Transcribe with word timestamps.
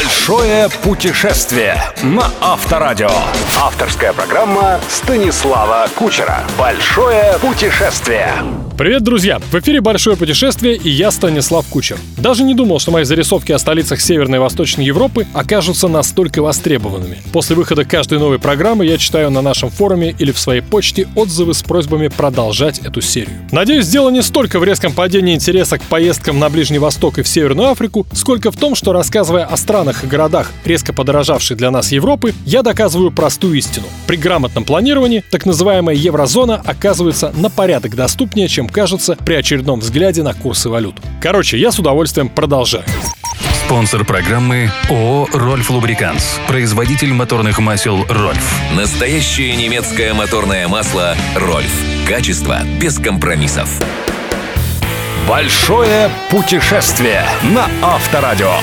Большое 0.00 0.70
путешествие 0.82 1.78
на 2.02 2.30
Авторадио. 2.40 3.10
Авторская 3.60 4.14
программа 4.14 4.80
Станислава 4.88 5.88
Кучера. 5.94 6.38
Большое 6.56 7.34
путешествие. 7.42 8.32
Привет, 8.80 9.02
друзья! 9.02 9.38
В 9.38 9.54
эфире 9.56 9.82
«Большое 9.82 10.16
путешествие» 10.16 10.74
и 10.74 10.88
я, 10.88 11.10
Станислав 11.10 11.66
Кучер. 11.66 11.98
Даже 12.16 12.44
не 12.44 12.54
думал, 12.54 12.78
что 12.78 12.90
мои 12.90 13.04
зарисовки 13.04 13.52
о 13.52 13.58
столицах 13.58 14.00
Северной 14.00 14.38
и 14.38 14.40
Восточной 14.40 14.86
Европы 14.86 15.26
окажутся 15.34 15.86
настолько 15.86 16.40
востребованными. 16.40 17.18
После 17.30 17.56
выхода 17.56 17.84
каждой 17.84 18.18
новой 18.18 18.38
программы 18.38 18.86
я 18.86 18.96
читаю 18.96 19.30
на 19.30 19.42
нашем 19.42 19.68
форуме 19.68 20.14
или 20.18 20.32
в 20.32 20.38
своей 20.38 20.62
почте 20.62 21.06
отзывы 21.14 21.52
с 21.52 21.62
просьбами 21.62 22.08
продолжать 22.08 22.78
эту 22.78 23.02
серию. 23.02 23.36
Надеюсь, 23.52 23.86
дело 23.86 24.08
не 24.08 24.22
столько 24.22 24.58
в 24.58 24.64
резком 24.64 24.94
падении 24.94 25.34
интереса 25.34 25.76
к 25.76 25.82
поездкам 25.82 26.38
на 26.38 26.48
Ближний 26.48 26.78
Восток 26.78 27.18
и 27.18 27.22
в 27.22 27.28
Северную 27.28 27.68
Африку, 27.68 28.06
сколько 28.14 28.50
в 28.50 28.56
том, 28.56 28.74
что 28.74 28.94
рассказывая 28.94 29.44
о 29.44 29.58
странах 29.58 30.04
и 30.04 30.06
городах, 30.06 30.50
резко 30.64 30.94
подорожавшей 30.94 31.54
для 31.54 31.70
нас 31.70 31.92
Европы, 31.92 32.32
я 32.46 32.62
доказываю 32.62 33.10
простую 33.10 33.58
истину. 33.58 33.84
При 34.06 34.16
грамотном 34.16 34.64
планировании 34.64 35.22
так 35.30 35.44
называемая 35.44 35.96
еврозона 35.96 36.62
оказывается 36.64 37.30
на 37.36 37.50
порядок 37.50 37.94
доступнее, 37.94 38.48
чем 38.48 38.69
кажется 38.70 39.16
при 39.16 39.34
очередном 39.34 39.80
взгляде 39.80 40.22
на 40.22 40.34
курсы 40.34 40.68
валют. 40.68 40.96
Короче, 41.20 41.58
я 41.58 41.72
с 41.72 41.78
удовольствием 41.78 42.28
продолжаю. 42.28 42.84
Спонсор 43.70 44.04
программы 44.04 44.70
ООО 44.88 45.28
«Рольф 45.32 45.70
Лубриканс». 45.70 46.40
Производитель 46.48 47.12
моторных 47.12 47.60
масел 47.60 48.04
«Рольф». 48.08 48.54
Настоящее 48.74 49.54
немецкое 49.54 50.12
моторное 50.12 50.66
масло 50.66 51.14
«Рольф». 51.36 51.72
Качество 52.08 52.58
без 52.80 52.98
компромиссов. 52.98 53.70
Большое 55.28 56.10
путешествие 56.30 57.24
на 57.54 57.68
Авторадио. 57.82 58.54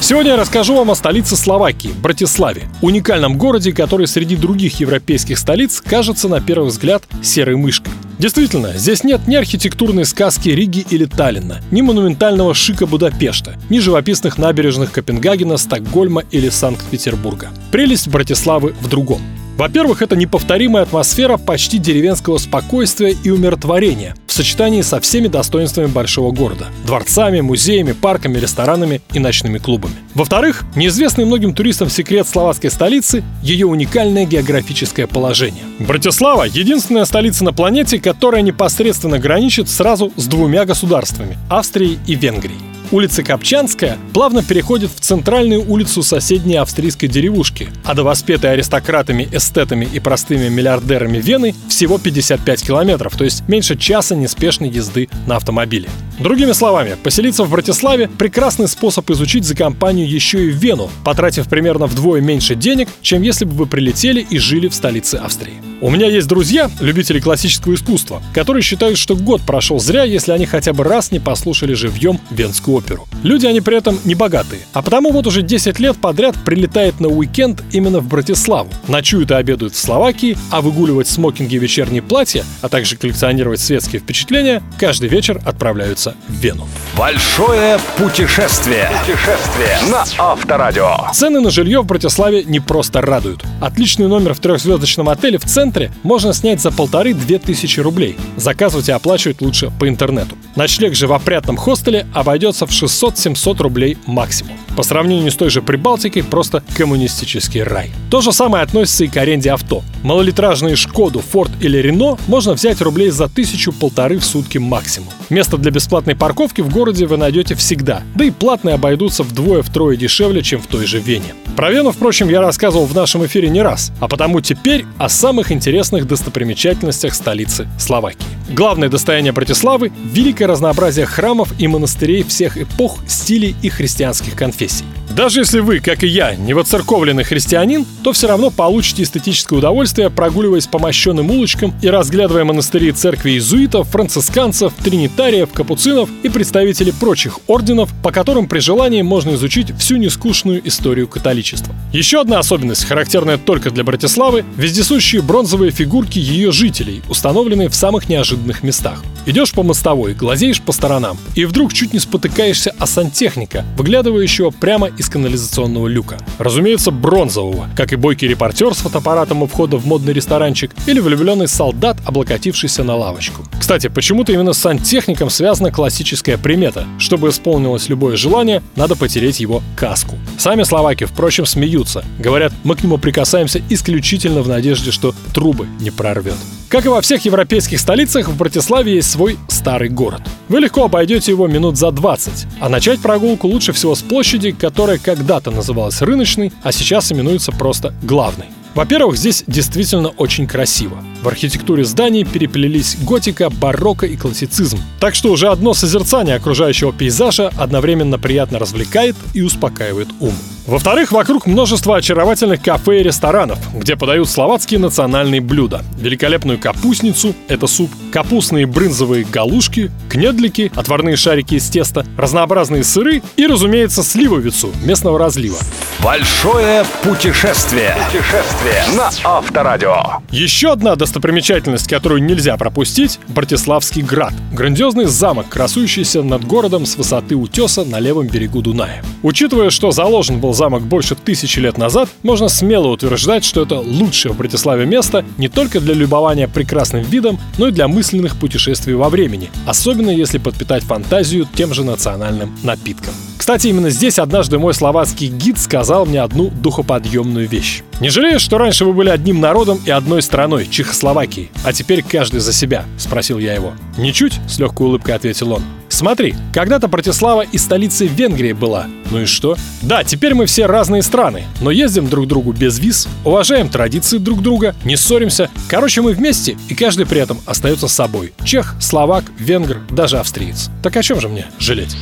Сегодня 0.00 0.32
я 0.32 0.36
расскажу 0.38 0.74
вам 0.76 0.90
о 0.90 0.94
столице 0.94 1.36
Словакии, 1.36 1.90
Братиславе, 2.02 2.62
уникальном 2.80 3.36
городе, 3.36 3.72
который 3.72 4.06
среди 4.06 4.36
других 4.36 4.80
европейских 4.80 5.38
столиц 5.38 5.82
кажется 5.82 6.28
на 6.28 6.40
первый 6.40 6.68
взгляд 6.68 7.04
серой 7.22 7.56
мышкой. 7.56 7.92
Действительно, 8.24 8.72
здесь 8.78 9.04
нет 9.04 9.28
ни 9.28 9.34
архитектурной 9.34 10.06
сказки 10.06 10.48
Риги 10.48 10.86
или 10.88 11.04
Таллина, 11.04 11.60
ни 11.70 11.82
монументального 11.82 12.54
шика 12.54 12.86
Будапешта, 12.86 13.58
ни 13.68 13.80
живописных 13.80 14.38
набережных 14.38 14.92
Копенгагена, 14.92 15.58
Стокгольма 15.58 16.22
или 16.30 16.48
Санкт-Петербурга. 16.48 17.50
Прелесть 17.70 18.08
Братиславы 18.08 18.74
в 18.80 18.88
другом. 18.88 19.20
Во-первых, 19.56 20.02
это 20.02 20.16
неповторимая 20.16 20.82
атмосфера 20.82 21.36
почти 21.36 21.78
деревенского 21.78 22.38
спокойствия 22.38 23.10
и 23.12 23.30
умиротворения 23.30 24.16
в 24.26 24.32
сочетании 24.32 24.82
со 24.82 24.98
всеми 25.00 25.28
достоинствами 25.28 25.86
большого 25.86 26.32
города– 26.32 26.66
дворцами, 26.86 27.40
музеями, 27.40 27.92
парками, 27.92 28.38
ресторанами 28.38 29.00
и 29.12 29.20
ночными 29.20 29.58
клубами. 29.58 29.94
Во-вторых, 30.14 30.64
неизвестный 30.74 31.24
многим 31.24 31.54
туристам 31.54 31.88
секрет 31.88 32.26
словацкой 32.26 32.72
столицы– 32.72 33.22
ее 33.44 33.66
уникальное 33.66 34.26
географическое 34.26 35.06
положение. 35.06 35.62
Братислава– 35.78 36.42
единственная 36.52 37.04
столица 37.04 37.44
на 37.44 37.52
планете, 37.52 38.00
которая 38.00 38.42
непосредственно 38.42 39.20
граничит 39.20 39.68
сразу 39.68 40.12
с 40.16 40.26
двумя 40.26 40.64
государствами– 40.64 41.38
Австрией 41.48 42.00
и 42.08 42.16
Венгрией. 42.16 42.58
Улица 42.90 43.22
Копчанская 43.22 43.98
плавно 44.12 44.42
переходит 44.42 44.90
в 44.90 45.00
центральную 45.00 45.68
улицу 45.68 46.02
соседней 46.02 46.56
австрийской 46.56 47.08
деревушки, 47.08 47.68
а 47.84 47.94
до 47.94 48.04
воспетой 48.04 48.52
аристократами, 48.52 49.28
эстетами 49.32 49.88
и 49.92 50.00
простыми 50.00 50.48
миллиардерами 50.48 51.18
Вены 51.18 51.54
всего 51.68 51.98
55 51.98 52.62
километров, 52.62 53.16
то 53.16 53.24
есть 53.24 53.48
меньше 53.48 53.76
часа 53.76 54.14
неспешной 54.14 54.68
езды 54.68 55.08
на 55.26 55.36
автомобиле. 55.36 55.88
Другими 56.18 56.52
словами, 56.52 56.96
поселиться 57.02 57.44
в 57.44 57.50
Братиславе– 57.50 58.08
прекрасный 58.18 58.68
способ 58.68 59.10
изучить 59.10 59.44
за 59.44 59.56
компанию 59.56 60.08
еще 60.08 60.46
и 60.46 60.50
Вену, 60.50 60.90
потратив 61.04 61.48
примерно 61.48 61.86
вдвое 61.86 62.20
меньше 62.20 62.54
денег, 62.54 62.88
чем 63.02 63.22
если 63.22 63.44
бы 63.44 63.52
вы 63.52 63.66
прилетели 63.66 64.20
и 64.20 64.38
жили 64.38 64.68
в 64.68 64.74
столице 64.74 65.16
Австрии. 65.16 65.73
У 65.84 65.90
меня 65.90 66.06
есть 66.06 66.26
друзья, 66.28 66.70
любители 66.80 67.20
классического 67.20 67.74
искусства, 67.74 68.22
которые 68.32 68.62
считают, 68.62 68.96
что 68.96 69.14
год 69.14 69.42
прошел 69.42 69.78
зря, 69.78 70.04
если 70.04 70.32
они 70.32 70.46
хотя 70.46 70.72
бы 70.72 70.82
раз 70.82 71.12
не 71.12 71.18
послушали 71.18 71.74
живьем 71.74 72.18
Венскую 72.30 72.78
оперу. 72.78 73.06
Люди 73.22 73.44
они 73.44 73.60
при 73.60 73.76
этом 73.76 74.00
не 74.04 74.14
богатые, 74.14 74.62
а 74.72 74.80
потому 74.80 75.12
вот 75.12 75.26
уже 75.26 75.42
10 75.42 75.78
лет 75.80 75.98
подряд 75.98 76.36
прилетает 76.42 77.00
на 77.00 77.08
уикенд 77.08 77.62
именно 77.70 78.00
в 78.00 78.08
Братиславу, 78.08 78.70
ночуют 78.88 79.30
и 79.30 79.34
обедают 79.34 79.74
в 79.74 79.78
Словакии, 79.78 80.38
а 80.50 80.62
выгуливать 80.62 81.06
смокинги 81.06 81.56
и 81.56 81.58
вечерние 81.58 82.00
платья, 82.00 82.46
а 82.62 82.70
также 82.70 82.96
коллекционировать 82.96 83.60
светские 83.60 84.00
впечатления, 84.00 84.62
каждый 84.78 85.10
вечер 85.10 85.38
отправляются 85.44 86.14
в 86.28 86.32
Вену. 86.32 86.66
Большое 86.96 87.78
путешествие. 87.98 88.88
Путешествие 89.00 89.76
на 89.90 90.06
Авторадио. 90.16 91.12
Цены 91.12 91.40
на 91.40 91.50
жилье 91.50 91.82
в 91.82 91.86
Братиславе 91.86 92.42
не 92.44 92.60
просто 92.60 93.02
радуют. 93.02 93.44
Отличный 93.60 94.08
номер 94.08 94.32
в 94.32 94.38
трехзвездочном 94.38 95.10
отеле 95.10 95.36
в 95.36 95.44
центре 95.44 95.73
можно 96.02 96.32
снять 96.32 96.60
за 96.60 96.70
полторы-две 96.70 97.38
тысячи 97.38 97.80
рублей. 97.80 98.16
Заказывать 98.36 98.88
и 98.88 98.92
оплачивать 98.92 99.40
лучше 99.40 99.72
по 99.78 99.88
интернету. 99.88 100.36
Ночлег 100.56 100.94
же 100.94 101.06
в 101.06 101.12
опрятном 101.12 101.56
хостеле 101.56 102.06
обойдется 102.12 102.66
в 102.66 102.70
600-700 102.70 103.62
рублей 103.62 103.98
максимум. 104.06 104.56
По 104.76 104.82
сравнению 104.82 105.30
с 105.30 105.36
той 105.36 105.50
же 105.50 105.62
Прибалтикой, 105.62 106.22
просто 106.22 106.62
коммунистический 106.76 107.62
рай. 107.62 107.90
То 108.10 108.20
же 108.20 108.32
самое 108.32 108.64
относится 108.64 109.04
и 109.04 109.08
к 109.08 109.16
аренде 109.16 109.50
авто. 109.50 109.82
Малолитражные 110.04 110.76
Шкоду, 110.76 111.20
Форд 111.20 111.50
или 111.62 111.78
Рено 111.78 112.18
можно 112.26 112.52
взять 112.52 112.82
рублей 112.82 113.08
за 113.08 113.26
тысячу-полторы 113.26 114.18
в 114.18 114.24
сутки 114.24 114.58
максимум. 114.58 115.08
Место 115.30 115.56
для 115.56 115.70
бесплатной 115.70 116.14
парковки 116.14 116.60
в 116.60 116.68
городе 116.68 117.06
вы 117.06 117.16
найдете 117.16 117.54
всегда, 117.54 118.02
да 118.14 118.26
и 118.26 118.30
платные 118.30 118.74
обойдутся 118.74 119.22
вдвое-втрое 119.22 119.96
дешевле, 119.96 120.42
чем 120.42 120.60
в 120.60 120.66
той 120.66 120.84
же 120.84 121.00
Вене. 121.00 121.34
Про 121.56 121.70
Вену, 121.70 121.90
впрочем, 121.90 122.28
я 122.28 122.42
рассказывал 122.42 122.84
в 122.84 122.94
нашем 122.94 123.24
эфире 123.24 123.48
не 123.48 123.62
раз, 123.62 123.92
а 123.98 124.06
потому 124.06 124.42
теперь 124.42 124.84
о 124.98 125.08
самых 125.08 125.50
интересных 125.50 126.06
достопримечательностях 126.06 127.14
столицы 127.14 127.66
Словакии. 127.78 128.33
Главное 128.48 128.90
достояние 128.90 129.32
Братиславы– 129.32 129.90
великое 130.12 130.46
разнообразие 130.46 131.06
храмов 131.06 131.54
и 131.58 131.66
монастырей 131.66 132.22
всех 132.22 132.58
эпох, 132.58 132.98
стилей 133.06 133.56
и 133.62 133.70
христианских 133.70 134.36
конфессий. 134.36 134.84
Даже 135.16 135.40
если 135.40 135.60
вы, 135.60 135.78
как 135.78 136.02
и 136.02 136.08
я, 136.08 136.34
не 136.34 136.54
воцерковленный 136.54 137.22
христианин, 137.22 137.86
то 138.02 138.12
все 138.12 138.26
равно 138.26 138.50
получите 138.50 139.04
эстетическое 139.04 139.60
удовольствие, 139.60 140.10
прогуливаясь 140.10 140.66
по 140.66 140.80
мощенным 140.80 141.30
улочкам 141.30 141.72
и 141.82 141.88
разглядывая 141.88 142.42
монастыри 142.42 142.88
и 142.88 142.92
церкви 142.92 143.30
иезуитов, 143.30 143.88
францисканцев, 143.90 144.72
тринитариев, 144.82 145.52
капуцинов 145.52 146.10
и 146.24 146.28
представителей 146.28 146.90
прочих 146.90 147.38
орденов, 147.46 147.90
по 148.02 148.10
которым 148.10 148.48
при 148.48 148.58
желании 148.58 149.02
можно 149.02 149.34
изучить 149.34 149.72
всю 149.78 149.98
нескучную 149.98 150.66
историю 150.66 151.06
католичества. 151.06 151.72
Еще 151.92 152.20
одна 152.20 152.40
особенность, 152.40 152.84
характерная 152.84 153.38
только 153.38 153.70
для 153.70 153.84
Братиславы– 153.84 154.44
вездесущие 154.56 155.22
бронзовые 155.22 155.70
фигурки 155.70 156.18
ее 156.18 156.50
жителей, 156.50 157.02
установленные 157.08 157.68
в 157.68 157.74
самых 157.76 158.08
неожиданных 158.08 158.34
местах. 158.62 159.02
Идешь 159.26 159.52
по 159.52 159.62
мостовой, 159.62 160.12
глазеешь 160.12 160.60
по 160.60 160.72
сторонам, 160.72 161.16
и 161.34 161.46
вдруг 161.46 161.72
чуть 161.72 161.92
не 161.94 161.98
спотыкаешься 161.98 162.74
о 162.78 162.86
сантехника, 162.86 163.64
выглядывающего 163.76 164.50
прямо 164.50 164.88
из 164.88 165.08
канализационного 165.08 165.88
люка. 165.88 166.18
Разумеется, 166.38 166.90
бронзового, 166.90 167.68
как 167.76 167.92
и 167.92 167.96
бойкий 167.96 168.28
репортер 168.28 168.74
с 168.74 168.78
фотоаппаратом 168.78 169.42
у 169.42 169.46
входа 169.46 169.78
в 169.78 169.86
модный 169.86 170.12
ресторанчик 170.12 170.72
или 170.86 171.00
влюбленный 171.00 171.48
солдат, 171.48 171.96
облокотившийся 172.04 172.84
на 172.84 172.96
лавочку. 172.96 173.42
Кстати, 173.58 173.88
почему-то 173.88 174.32
именно 174.32 174.52
с 174.52 174.58
сантехником 174.58 175.30
связана 175.30 175.70
классическая 175.70 176.36
примета. 176.36 176.86
Чтобы 176.98 177.30
исполнилось 177.30 177.88
любое 177.88 178.16
желание, 178.16 178.62
надо 178.76 178.94
потереть 178.94 179.40
его 179.40 179.62
каску. 179.76 180.18
Сами 180.38 180.64
словаки, 180.64 181.04
впрочем, 181.04 181.46
смеются. 181.46 182.04
Говорят, 182.18 182.52
мы 182.62 182.76
к 182.76 182.82
нему 182.82 182.98
прикасаемся 182.98 183.62
исключительно 183.70 184.42
в 184.42 184.48
надежде, 184.48 184.90
что 184.90 185.14
трубы 185.32 185.66
не 185.80 185.90
прорвет. 185.90 186.36
Как 186.74 186.86
и 186.86 186.88
во 186.88 187.00
всех 187.00 187.24
европейских 187.24 187.78
столицах, 187.78 188.26
в 188.26 188.36
Братиславе 188.36 188.96
есть 188.96 189.08
свой 189.08 189.38
старый 189.46 189.88
город. 189.88 190.22
Вы 190.48 190.58
легко 190.58 190.86
обойдете 190.86 191.30
его 191.30 191.46
минут 191.46 191.78
за 191.78 191.92
20, 191.92 192.46
а 192.58 192.68
начать 192.68 192.98
прогулку 192.98 193.46
лучше 193.46 193.72
всего 193.72 193.94
с 193.94 194.02
площади, 194.02 194.50
которая 194.50 194.98
когда-то 194.98 195.52
называлась 195.52 196.02
рыночной, 196.02 196.52
а 196.64 196.72
сейчас 196.72 197.12
именуется 197.12 197.52
просто 197.52 197.94
главной. 198.02 198.46
Во-первых, 198.74 199.16
здесь 199.16 199.44
действительно 199.46 200.08
очень 200.08 200.48
красиво. 200.48 200.98
В 201.22 201.28
архитектуре 201.28 201.84
зданий 201.84 202.24
переплелись 202.24 202.96
готика, 203.02 203.50
барокко 203.50 204.06
и 204.06 204.16
классицизм. 204.16 204.80
Так 204.98 205.14
что 205.14 205.30
уже 205.30 205.50
одно 205.50 205.74
созерцание 205.74 206.34
окружающего 206.34 206.92
пейзажа 206.92 207.52
одновременно 207.56 208.18
приятно 208.18 208.58
развлекает 208.58 209.14
и 209.32 209.42
успокаивает 209.42 210.08
ум. 210.18 210.34
Во-вторых, 210.66 211.12
вокруг 211.12 211.46
множество 211.46 211.98
очаровательных 211.98 212.62
кафе 212.62 213.00
и 213.00 213.02
ресторанов, 213.02 213.58
где 213.74 213.96
подают 213.96 214.30
словацкие 214.30 214.80
национальные 214.80 215.42
блюда. 215.42 215.82
Великолепную 215.98 216.58
капустницу– 216.58 217.34
это 217.48 217.66
суп, 217.66 217.90
капустные 218.10 218.64
брынзовые 218.64 219.24
галушки, 219.24 219.90
кнедлики, 220.08 220.72
отварные 220.74 221.16
шарики 221.16 221.56
из 221.56 221.68
теста, 221.68 222.06
разнообразные 222.16 222.82
сыры 222.82 223.22
и, 223.36 223.46
разумеется, 223.46 224.02
сливовицу 224.02 224.70
местного 224.82 225.18
разлива. 225.18 225.58
Большое 226.02 226.86
путешествие. 227.02 227.94
Путешествие 228.06 228.84
на 228.96 229.10
Авторадио. 229.22 230.22
Еще 230.30 230.72
одна 230.72 230.96
достопримечательность, 230.96 231.88
которую 231.88 232.22
нельзя 232.22 232.56
пропустить– 232.56 233.20
Братиславский 233.28 234.00
град. 234.00 234.32
Грандиозный 234.52 235.04
замок, 235.04 235.50
красующийся 235.50 236.22
над 236.22 236.46
городом 236.46 236.86
с 236.86 236.96
высоты 236.96 237.36
утеса 237.36 237.84
на 237.84 238.00
левом 238.00 238.28
берегу 238.28 238.62
Дуная. 238.62 239.02
Учитывая, 239.22 239.68
что 239.68 239.90
заложен 239.90 240.38
был 240.38 240.53
замок 240.54 240.82
больше 240.82 241.14
тысячи 241.14 241.58
лет 241.58 241.76
назад, 241.78 242.08
можно 242.22 242.48
смело 242.48 242.88
утверждать, 242.88 243.44
что 243.44 243.62
это 243.62 243.78
лучшее 243.80 244.32
в 244.32 244.38
Братиславе 244.38 244.86
место 244.86 245.24
не 245.36 245.48
только 245.48 245.80
для 245.80 245.94
любования 245.94 246.48
прекрасным 246.48 247.02
видом, 247.02 247.38
но 247.58 247.68
и 247.68 247.72
для 247.72 247.88
мысленных 247.88 248.36
путешествий 248.36 248.94
во 248.94 249.08
времени, 249.08 249.50
особенно 249.66 250.10
если 250.10 250.38
подпитать 250.38 250.82
фантазию 250.82 251.46
тем 251.54 251.74
же 251.74 251.84
национальным 251.84 252.56
напитком. 252.62 253.14
Кстати, 253.36 253.66
именно 253.66 253.90
здесь 253.90 254.18
однажды 254.18 254.58
мой 254.58 254.72
словацкий 254.72 255.28
гид 255.28 255.58
сказал 255.58 256.06
мне 256.06 256.22
одну 256.22 256.50
духоподъемную 256.50 257.46
вещь. 257.46 257.82
«Не 258.00 258.08
жалеешь, 258.08 258.40
что 258.40 258.56
раньше 258.56 258.84
вы 258.84 258.94
были 258.94 259.10
одним 259.10 259.40
народом 259.40 259.80
и 259.84 259.90
одной 259.90 260.22
страной, 260.22 260.66
Чехословакией, 260.66 261.50
а 261.62 261.72
теперь 261.72 262.02
каждый 262.02 262.40
за 262.40 262.52
себя?»– 262.52 262.86
спросил 262.96 263.38
я 263.38 263.52
его. 263.52 263.74
«Ничуть»,– 263.98 264.40
с 264.48 264.58
легкой 264.58 264.86
улыбкой 264.86 265.14
ответил 265.14 265.52
он. 265.52 265.62
Смотри, 265.94 266.34
когда-то 266.52 266.88
Братислава 266.88 267.42
и 267.42 267.56
столицей 267.56 268.08
Венгрии 268.08 268.52
была. 268.52 268.86
Ну 269.12 269.20
и 269.20 269.26
что? 269.26 269.56
Да, 269.80 270.02
теперь 270.02 270.34
мы 270.34 270.46
все 270.46 270.66
разные 270.66 271.02
страны, 271.04 271.44
но 271.60 271.70
ездим 271.70 272.08
друг 272.08 272.24
к 272.24 272.28
другу 272.28 272.52
без 272.52 272.80
виз, 272.80 273.06
уважаем 273.24 273.68
традиции 273.68 274.18
друг 274.18 274.42
друга, 274.42 274.74
не 274.82 274.96
ссоримся. 274.96 275.50
Короче, 275.68 276.02
мы 276.02 276.12
вместе, 276.12 276.56
и 276.68 276.74
каждый 276.74 277.06
при 277.06 277.20
этом 277.20 277.38
остается 277.46 277.86
собой. 277.86 278.34
Чех, 278.42 278.74
словак, 278.80 279.22
венгр, 279.38 279.82
даже 279.88 280.18
австриец. 280.18 280.68
Так 280.82 280.96
о 280.96 281.02
чем 281.04 281.20
же 281.20 281.28
мне 281.28 281.46
жалеть? 281.60 281.96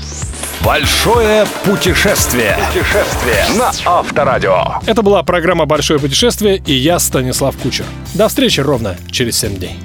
Большое 0.65 1.47
путешествие. 1.63 2.57
Путешествие 2.73 3.45
на 3.59 3.73
Авторадио. 3.85 4.81
Это 4.87 5.03
была 5.03 5.23
программа 5.23 5.67
«Большое 5.67 6.01
путешествие» 6.01 6.63
и 6.65 6.73
я, 6.73 6.99
Станислав 6.99 7.59
Кучер. 7.59 7.85
До 8.15 8.29
встречи 8.29 8.61
ровно 8.61 8.97
через 9.11 9.39
7 9.39 9.57
дней. 9.57 9.77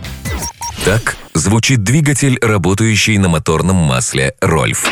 Так 0.88 1.18
звучит 1.34 1.84
двигатель, 1.84 2.40
работающий 2.42 3.18
на 3.18 3.28
моторном 3.28 3.76
масле 3.76 4.36
«Рольф». 4.40 4.86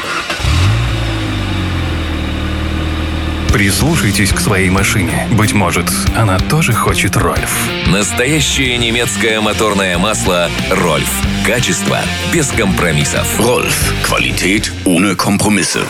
Прислушайтесь 3.54 4.34
к 4.34 4.42
своей 4.42 4.70
машине. 4.70 5.26
Быть 5.32 5.54
может, 5.54 5.90
она 6.18 6.38
тоже 6.38 6.74
хочет 6.74 7.16
Рольф. 7.16 7.50
Настоящее 7.88 8.78
немецкое 8.78 9.40
моторное 9.40 9.98
масло 9.98 10.50
«Рольф». 10.70 11.10
Качество 11.46 12.00
без 12.34 12.50
компромиссов. 12.50 13.40
Rolf, 13.40 13.74
Qualität 14.04 14.70
ohne 14.84 15.16
Kompromisse. 15.16 15.88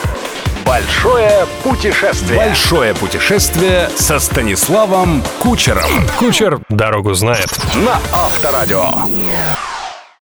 Большое 0.64 1.48
путешествие. 1.64 2.38
Большое 2.38 2.94
путешествие 2.94 3.90
со 3.96 4.20
Станиславом 4.20 5.24
Кучером. 5.40 5.90
Кучер 6.20 6.60
дорогу 6.70 7.16
знает. 7.16 7.50
На 7.74 8.00
Авторадио. 8.12 8.92